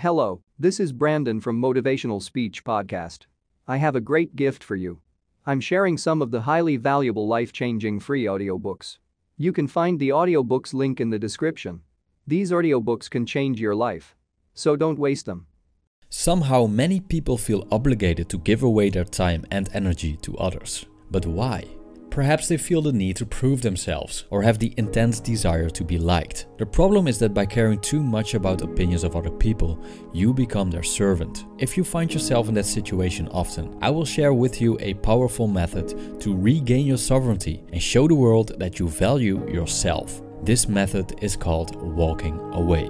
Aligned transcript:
Hello, 0.00 0.42
this 0.58 0.78
is 0.78 0.92
Brandon 0.92 1.40
from 1.40 1.58
Motivational 1.58 2.22
Speech 2.22 2.64
Podcast. 2.64 3.20
I 3.66 3.78
have 3.78 3.96
a 3.96 4.00
great 4.00 4.36
gift 4.36 4.62
for 4.62 4.76
you. 4.76 5.00
I'm 5.46 5.58
sharing 5.58 5.96
some 5.96 6.20
of 6.20 6.30
the 6.30 6.42
highly 6.42 6.76
valuable 6.76 7.26
life 7.26 7.50
changing 7.50 8.00
free 8.00 8.24
audiobooks. 8.24 8.98
You 9.38 9.54
can 9.54 9.66
find 9.66 9.98
the 9.98 10.10
audiobooks 10.10 10.74
link 10.74 11.00
in 11.00 11.08
the 11.08 11.18
description. 11.18 11.80
These 12.26 12.50
audiobooks 12.50 13.08
can 13.08 13.24
change 13.24 13.58
your 13.58 13.74
life. 13.74 14.14
So 14.52 14.76
don't 14.76 14.98
waste 14.98 15.24
them. 15.24 15.46
Somehow, 16.10 16.66
many 16.66 17.00
people 17.00 17.38
feel 17.38 17.66
obligated 17.72 18.28
to 18.28 18.38
give 18.38 18.62
away 18.62 18.90
their 18.90 19.04
time 19.04 19.46
and 19.50 19.70
energy 19.72 20.18
to 20.18 20.36
others. 20.36 20.84
But 21.10 21.24
why? 21.24 21.64
Perhaps 22.16 22.48
they 22.48 22.56
feel 22.56 22.80
the 22.80 22.94
need 22.94 23.14
to 23.16 23.26
prove 23.26 23.60
themselves 23.60 24.24
or 24.30 24.40
have 24.40 24.58
the 24.58 24.72
intense 24.78 25.20
desire 25.20 25.68
to 25.68 25.84
be 25.84 25.98
liked. 25.98 26.46
The 26.56 26.64
problem 26.64 27.08
is 27.08 27.18
that 27.18 27.34
by 27.34 27.44
caring 27.44 27.78
too 27.78 28.02
much 28.02 28.32
about 28.32 28.62
opinions 28.62 29.04
of 29.04 29.14
other 29.14 29.28
people, 29.28 29.78
you 30.14 30.32
become 30.32 30.70
their 30.70 30.82
servant. 30.82 31.44
If 31.58 31.76
you 31.76 31.84
find 31.84 32.10
yourself 32.10 32.48
in 32.48 32.54
that 32.54 32.64
situation 32.64 33.28
often, 33.28 33.76
I 33.82 33.90
will 33.90 34.06
share 34.06 34.32
with 34.32 34.62
you 34.62 34.78
a 34.80 34.94
powerful 34.94 35.46
method 35.46 36.18
to 36.22 36.34
regain 36.34 36.86
your 36.86 36.96
sovereignty 36.96 37.62
and 37.70 37.82
show 37.82 38.08
the 38.08 38.14
world 38.14 38.58
that 38.58 38.78
you 38.78 38.88
value 38.88 39.46
yourself. 39.52 40.22
This 40.42 40.68
method 40.68 41.22
is 41.22 41.36
called 41.36 41.76
walking 41.76 42.38
away. 42.54 42.88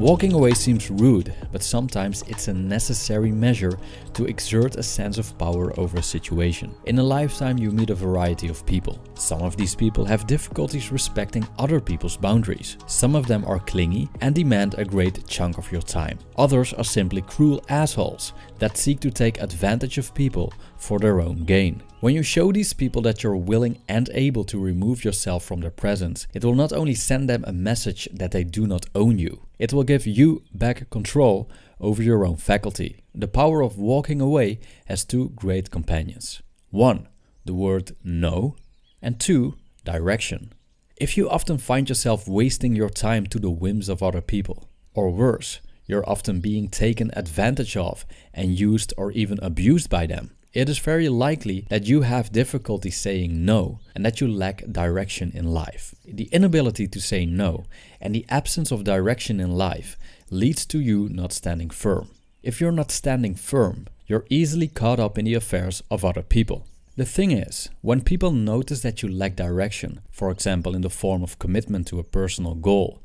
Walking 0.00 0.32
away 0.32 0.54
seems 0.54 0.90
rude, 0.90 1.34
but 1.52 1.62
sometimes 1.62 2.24
it's 2.26 2.48
a 2.48 2.54
necessary 2.54 3.30
measure 3.30 3.78
to 4.14 4.24
exert 4.24 4.76
a 4.76 4.82
sense 4.82 5.18
of 5.18 5.36
power 5.36 5.78
over 5.78 5.98
a 5.98 6.02
situation. 6.02 6.74
In 6.86 6.98
a 6.98 7.02
lifetime, 7.02 7.58
you 7.58 7.70
meet 7.70 7.90
a 7.90 7.94
variety 7.94 8.48
of 8.48 8.64
people. 8.64 8.98
Some 9.12 9.42
of 9.42 9.58
these 9.58 9.74
people 9.74 10.06
have 10.06 10.26
difficulties 10.26 10.90
respecting 10.90 11.46
other 11.58 11.80
people's 11.80 12.16
boundaries. 12.16 12.78
Some 12.86 13.14
of 13.14 13.26
them 13.26 13.44
are 13.44 13.58
clingy 13.58 14.08
and 14.22 14.34
demand 14.34 14.74
a 14.78 14.86
great 14.86 15.26
chunk 15.26 15.58
of 15.58 15.70
your 15.70 15.82
time. 15.82 16.18
Others 16.38 16.72
are 16.72 16.84
simply 16.84 17.20
cruel 17.20 17.62
assholes 17.68 18.32
that 18.58 18.78
seek 18.78 19.00
to 19.00 19.10
take 19.10 19.42
advantage 19.42 19.98
of 19.98 20.14
people 20.14 20.50
for 20.78 20.98
their 20.98 21.20
own 21.20 21.44
gain. 21.44 21.82
When 22.00 22.14
you 22.14 22.22
show 22.22 22.50
these 22.50 22.72
people 22.72 23.02
that 23.02 23.22
you're 23.22 23.36
willing 23.36 23.82
and 23.86 24.08
able 24.14 24.44
to 24.44 24.58
remove 24.58 25.04
yourself 25.04 25.44
from 25.44 25.60
their 25.60 25.70
presence, 25.70 26.26
it 26.32 26.42
will 26.42 26.54
not 26.54 26.72
only 26.72 26.94
send 26.94 27.28
them 27.28 27.44
a 27.46 27.52
message 27.52 28.08
that 28.10 28.30
they 28.30 28.42
do 28.42 28.66
not 28.66 28.86
own 28.94 29.18
you, 29.18 29.42
it 29.58 29.74
will 29.74 29.84
give 29.84 30.06
you 30.06 30.42
back 30.54 30.88
control 30.88 31.50
over 31.78 32.02
your 32.02 32.24
own 32.24 32.36
faculty. 32.36 33.04
The 33.14 33.28
power 33.28 33.60
of 33.60 33.76
walking 33.76 34.18
away 34.18 34.60
has 34.86 35.04
two 35.04 35.28
great 35.36 35.70
companions. 35.70 36.40
One, 36.70 37.06
the 37.44 37.52
word 37.52 37.94
no, 38.02 38.56
and 39.02 39.20
two, 39.20 39.56
direction. 39.84 40.54
If 40.96 41.18
you 41.18 41.28
often 41.28 41.58
find 41.58 41.86
yourself 41.86 42.26
wasting 42.26 42.74
your 42.74 42.88
time 42.88 43.26
to 43.26 43.38
the 43.38 43.50
whims 43.50 43.90
of 43.90 44.02
other 44.02 44.22
people, 44.22 44.70
or 44.94 45.10
worse, 45.10 45.60
you're 45.84 46.08
often 46.08 46.40
being 46.40 46.70
taken 46.70 47.10
advantage 47.12 47.76
of 47.76 48.06
and 48.32 48.58
used 48.58 48.94
or 48.96 49.12
even 49.12 49.38
abused 49.42 49.90
by 49.90 50.06
them, 50.06 50.30
it 50.52 50.68
is 50.68 50.78
very 50.78 51.08
likely 51.08 51.66
that 51.68 51.86
you 51.86 52.02
have 52.02 52.32
difficulty 52.32 52.90
saying 52.90 53.44
no 53.44 53.78
and 53.94 54.04
that 54.04 54.20
you 54.20 54.26
lack 54.26 54.64
direction 54.70 55.30
in 55.32 55.46
life. 55.46 55.94
The 56.04 56.28
inability 56.32 56.88
to 56.88 57.00
say 57.00 57.24
no 57.24 57.66
and 58.00 58.14
the 58.14 58.26
absence 58.28 58.72
of 58.72 58.84
direction 58.84 59.38
in 59.38 59.52
life 59.52 59.96
leads 60.30 60.66
to 60.66 60.80
you 60.80 61.08
not 61.08 61.32
standing 61.32 61.70
firm. 61.70 62.10
If 62.42 62.60
you're 62.60 62.72
not 62.72 62.90
standing 62.90 63.34
firm, 63.34 63.86
you're 64.06 64.26
easily 64.28 64.66
caught 64.66 64.98
up 64.98 65.18
in 65.18 65.24
the 65.24 65.34
affairs 65.34 65.82
of 65.90 66.04
other 66.04 66.22
people. 66.22 66.66
The 66.96 67.04
thing 67.04 67.30
is, 67.30 67.70
when 67.80 68.00
people 68.00 68.32
notice 68.32 68.82
that 68.82 69.02
you 69.02 69.08
lack 69.08 69.36
direction, 69.36 70.00
for 70.10 70.30
example 70.30 70.74
in 70.74 70.82
the 70.82 70.90
form 70.90 71.22
of 71.22 71.38
commitment 71.38 71.86
to 71.88 72.00
a 72.00 72.04
personal 72.04 72.54
goal, 72.54 73.00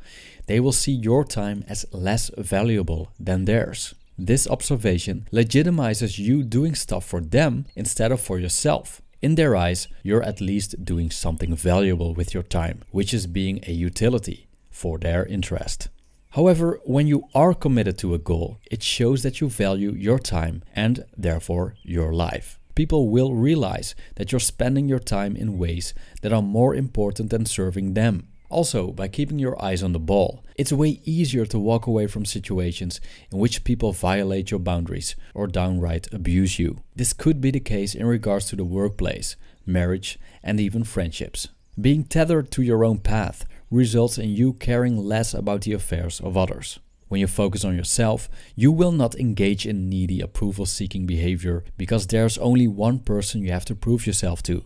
they 0.47 0.59
will 0.59 0.71
see 0.71 0.91
your 0.91 1.23
time 1.23 1.63
as 1.67 1.85
less 1.91 2.31
valuable 2.37 3.11
than 3.19 3.45
theirs. 3.45 3.93
This 4.17 4.47
observation 4.47 5.27
legitimizes 5.33 6.17
you 6.17 6.43
doing 6.43 6.73
stuff 6.73 7.05
for 7.05 7.19
them 7.19 7.65
instead 7.75 8.13
of 8.13 8.21
for 8.21 8.39
yourself. 8.39 9.01
In 9.21 9.35
their 9.35 9.57
eyes, 9.57 9.89
you're 10.03 10.23
at 10.23 10.39
least 10.39 10.85
doing 10.85 11.11
something 11.11 11.53
valuable 11.53 12.13
with 12.13 12.33
your 12.33 12.43
time, 12.43 12.83
which 12.91 13.13
is 13.13 13.27
being 13.27 13.59
a 13.67 13.73
utility 13.73 14.47
for 14.69 14.97
their 14.97 15.25
interest. 15.25 15.89
However, 16.31 16.79
when 16.85 17.07
you 17.07 17.27
are 17.33 17.53
committed 17.53 17.97
to 17.99 18.13
a 18.13 18.17
goal, 18.19 18.59
it 18.71 18.83
shows 18.83 19.21
that 19.23 19.41
you 19.41 19.49
value 19.49 19.91
your 19.91 20.19
time 20.19 20.63
and 20.73 21.03
therefore 21.17 21.75
your 21.83 22.13
life. 22.13 22.59
People 22.73 23.09
will 23.09 23.33
realize 23.33 23.95
that 24.15 24.31
you're 24.31 24.39
spending 24.39 24.87
your 24.87 24.99
time 24.99 25.35
in 25.35 25.57
ways 25.57 25.93
that 26.21 26.33
are 26.33 26.41
more 26.41 26.73
important 26.73 27.31
than 27.31 27.45
serving 27.45 27.93
them. 27.93 28.27
Also, 28.55 28.93
by 28.93 29.09
keeping 29.09 29.37
your 29.37 29.61
eyes 29.61 29.83
on 29.83 29.91
the 29.91 29.99
ball, 29.99 30.41
it's 30.55 30.71
way 30.71 31.01
easier 31.03 31.45
to 31.45 31.59
walk 31.59 31.87
away 31.87 32.07
from 32.07 32.23
situations 32.23 33.01
in 33.29 33.37
which 33.37 33.65
people 33.65 33.91
violate 33.91 34.49
your 34.49 34.61
boundaries 34.61 35.13
or 35.33 35.45
downright 35.45 36.07
abuse 36.13 36.57
you. 36.57 36.77
This 36.95 37.11
could 37.11 37.41
be 37.41 37.51
the 37.51 37.59
case 37.59 37.93
in 37.93 38.05
regards 38.05 38.45
to 38.45 38.55
the 38.55 38.63
workplace, 38.63 39.35
marriage, 39.65 40.17
and 40.41 40.57
even 40.61 40.85
friendships. 40.85 41.49
Being 41.79 42.05
tethered 42.05 42.49
to 42.51 42.61
your 42.61 42.85
own 42.85 42.99
path 42.99 43.43
results 43.69 44.17
in 44.17 44.29
you 44.29 44.53
caring 44.53 44.95
less 44.99 45.33
about 45.33 45.63
the 45.63 45.73
affairs 45.73 46.21
of 46.21 46.37
others. 46.37 46.79
When 47.09 47.19
you 47.19 47.27
focus 47.27 47.65
on 47.65 47.75
yourself, 47.75 48.29
you 48.55 48.71
will 48.71 48.93
not 48.93 49.15
engage 49.15 49.65
in 49.65 49.89
needy 49.89 50.21
approval 50.21 50.65
seeking 50.65 51.05
behavior 51.05 51.65
because 51.75 52.07
there's 52.07 52.37
only 52.37 52.69
one 52.69 52.99
person 52.99 53.41
you 53.41 53.51
have 53.51 53.65
to 53.65 53.75
prove 53.75 54.07
yourself 54.07 54.41
to 54.43 54.63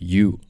you. 0.00 0.40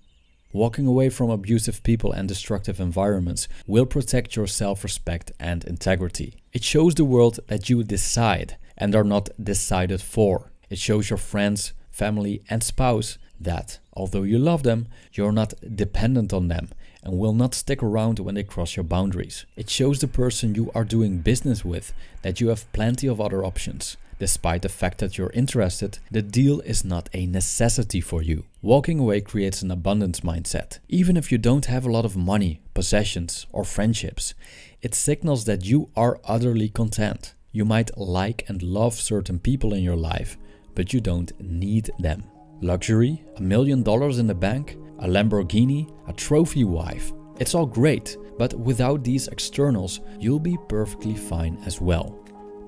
Walking 0.52 0.84
away 0.88 1.10
from 1.10 1.30
abusive 1.30 1.80
people 1.84 2.10
and 2.10 2.26
destructive 2.26 2.80
environments 2.80 3.46
will 3.68 3.86
protect 3.86 4.34
your 4.34 4.48
self 4.48 4.82
respect 4.82 5.30
and 5.38 5.64
integrity. 5.64 6.34
It 6.52 6.64
shows 6.64 6.96
the 6.96 7.04
world 7.04 7.38
that 7.46 7.70
you 7.70 7.84
decide 7.84 8.56
and 8.76 8.96
are 8.96 9.04
not 9.04 9.28
decided 9.40 10.02
for. 10.02 10.50
It 10.68 10.78
shows 10.78 11.08
your 11.08 11.18
friends, 11.18 11.72
family, 11.92 12.42
and 12.50 12.64
spouse 12.64 13.16
that, 13.38 13.78
although 13.92 14.24
you 14.24 14.38
love 14.38 14.64
them, 14.64 14.88
you're 15.12 15.30
not 15.30 15.54
dependent 15.76 16.32
on 16.32 16.48
them 16.48 16.70
and 17.04 17.16
will 17.16 17.32
not 17.32 17.54
stick 17.54 17.80
around 17.80 18.18
when 18.18 18.34
they 18.34 18.42
cross 18.42 18.74
your 18.74 18.84
boundaries. 18.84 19.46
It 19.56 19.70
shows 19.70 20.00
the 20.00 20.08
person 20.08 20.56
you 20.56 20.72
are 20.74 20.84
doing 20.84 21.18
business 21.18 21.64
with 21.64 21.92
that 22.22 22.40
you 22.40 22.48
have 22.48 22.70
plenty 22.72 23.06
of 23.06 23.20
other 23.20 23.44
options 23.44 23.96
Despite 24.20 24.60
the 24.60 24.68
fact 24.68 24.98
that 24.98 25.16
you're 25.16 25.32
interested, 25.32 25.98
the 26.10 26.20
deal 26.20 26.60
is 26.60 26.84
not 26.84 27.08
a 27.14 27.24
necessity 27.24 28.02
for 28.02 28.20
you. 28.20 28.44
Walking 28.60 28.98
away 28.98 29.22
creates 29.22 29.62
an 29.62 29.70
abundance 29.70 30.20
mindset. 30.20 30.78
Even 30.90 31.16
if 31.16 31.32
you 31.32 31.38
don't 31.38 31.64
have 31.64 31.86
a 31.86 31.90
lot 31.90 32.04
of 32.04 32.18
money, 32.18 32.60
possessions, 32.74 33.46
or 33.50 33.64
friendships, 33.64 34.34
it 34.82 34.94
signals 34.94 35.46
that 35.46 35.64
you 35.64 35.88
are 35.96 36.20
utterly 36.26 36.68
content. 36.68 37.32
You 37.50 37.64
might 37.64 37.96
like 37.96 38.44
and 38.46 38.62
love 38.62 38.92
certain 38.94 39.38
people 39.38 39.72
in 39.72 39.82
your 39.82 39.96
life, 39.96 40.36
but 40.74 40.92
you 40.92 41.00
don't 41.00 41.32
need 41.40 41.90
them. 41.98 42.22
Luxury, 42.60 43.24
a 43.38 43.40
million 43.40 43.82
dollars 43.82 44.18
in 44.18 44.26
the 44.26 44.34
bank, 44.34 44.76
a 44.98 45.08
Lamborghini, 45.08 45.90
a 46.06 46.12
trophy 46.12 46.64
wife. 46.64 47.10
It's 47.38 47.54
all 47.54 47.64
great, 47.64 48.18
but 48.38 48.52
without 48.52 49.02
these 49.02 49.28
externals, 49.28 50.00
you'll 50.18 50.38
be 50.38 50.58
perfectly 50.68 51.14
fine 51.14 51.56
as 51.64 51.80
well. 51.80 52.18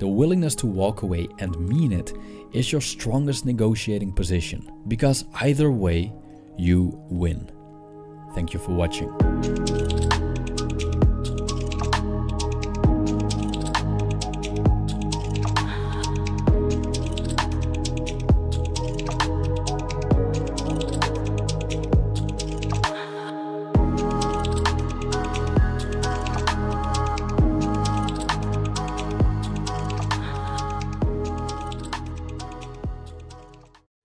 The 0.02 0.08
willingness 0.08 0.56
to 0.56 0.66
walk 0.66 1.02
away 1.02 1.28
and 1.38 1.56
mean 1.60 1.92
it 1.92 2.12
is 2.52 2.72
your 2.72 2.80
strongest 2.80 3.46
negotiating 3.46 4.12
position 4.12 4.68
because 4.88 5.26
either 5.34 5.70
way, 5.70 6.12
you 6.58 7.00
win. 7.08 7.48
Thank 8.34 8.52
you 8.52 8.58
for 8.58 8.72
watching. 8.72 10.11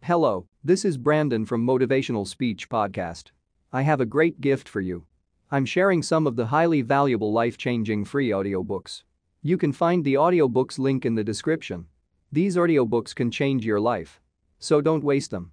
Hello, 0.07 0.47
this 0.63 0.85
is 0.85 0.95
Brandon 0.95 1.45
from 1.45 1.67
Motivational 1.67 2.25
Speech 2.25 2.69
Podcast. 2.69 3.31
I 3.73 3.81
have 3.81 3.99
a 3.99 4.05
great 4.05 4.39
gift 4.39 4.69
for 4.69 4.79
you. 4.79 5.03
I'm 5.51 5.65
sharing 5.65 6.01
some 6.01 6.25
of 6.25 6.37
the 6.37 6.45
highly 6.45 6.81
valuable 6.81 7.33
life 7.33 7.57
changing 7.57 8.05
free 8.05 8.29
audiobooks. 8.29 9.03
You 9.41 9.57
can 9.57 9.73
find 9.73 10.05
the 10.05 10.13
audiobooks 10.13 10.79
link 10.79 11.05
in 11.05 11.15
the 11.15 11.25
description. 11.25 11.87
These 12.31 12.55
audiobooks 12.55 13.13
can 13.13 13.31
change 13.31 13.65
your 13.65 13.81
life. 13.81 14.21
So 14.59 14.79
don't 14.79 15.03
waste 15.03 15.31
them. 15.31 15.51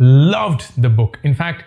Loved 0.00 0.82
the 0.82 0.90
book. 0.90 1.20
In 1.22 1.36
fact, 1.36 1.62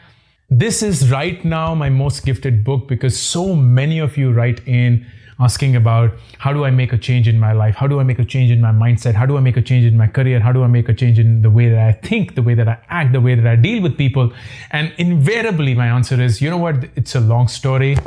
this 0.50 0.84
is 0.84 1.10
right 1.10 1.46
now 1.46 1.76
my 1.76 1.90
most 1.90 2.26
gifted 2.26 2.66
book 2.66 2.90
because 2.90 3.18
so 3.18 3.56
many 3.56 4.00
of 4.00 4.18
you 4.18 4.34
write 4.34 4.68
in 4.68 5.08
asking 5.40 5.76
about 5.76 6.14
how 6.40 6.52
do 6.52 6.66
I 6.66 6.72
make 6.72 6.94
a 6.94 6.98
change 6.98 7.28
in 7.28 7.40
my 7.40 7.52
life? 7.52 7.76
How 7.76 7.88
do 7.88 8.00
I 8.00 8.04
make 8.04 8.20
a 8.20 8.26
change 8.26 8.52
in 8.52 8.62
my 8.62 8.72
mindset? 8.72 9.14
How 9.14 9.26
do 9.26 9.38
I 9.38 9.40
make 9.40 9.58
a 9.58 9.62
change 9.62 9.86
in 9.86 9.98
my 9.98 10.08
career? 10.08 10.40
How 10.40 10.52
do 10.52 10.64
I 10.64 10.68
make 10.68 10.90
a 10.90 10.94
change 10.94 11.20
in 11.20 11.42
the 11.42 11.50
way 11.50 11.70
that 11.70 11.80
I 11.80 11.92
think, 11.94 12.36
the 12.36 12.42
way 12.42 12.54
that 12.56 12.68
I 12.68 12.78
act, 12.90 13.14
the 13.14 13.22
way 13.22 13.36
that 13.36 13.46
I 13.46 13.56
deal 13.56 13.82
with 13.82 13.98
people? 13.98 14.34
And 14.72 14.94
invariably, 14.98 15.76
my 15.76 15.88
answer 15.88 16.20
is, 16.20 16.42
you 16.42 16.50
know 16.50 16.58
what? 16.58 16.90
It's 16.96 17.16
a 17.16 17.20
long 17.20 17.48
story. 17.48 17.98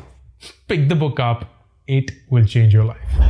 Pick 0.69 0.89
the 0.89 0.97
book 0.97 1.21
up. 1.21 1.45
It 1.87 2.11
will 2.31 2.45
change 2.45 2.73
your 2.73 2.85
life. 2.85 3.21